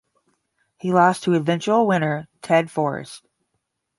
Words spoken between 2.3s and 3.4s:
Ted Forrest.